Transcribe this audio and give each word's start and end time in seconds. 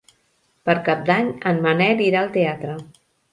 Per 0.69 0.73
Cap 0.87 1.03
d'Any 1.09 1.29
en 1.51 1.61
Manel 1.67 2.03
irà 2.07 2.25
al 2.25 2.33
teatre. 2.39 2.81